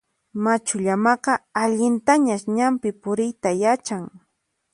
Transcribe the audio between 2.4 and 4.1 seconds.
ñanpi puriyta yachan.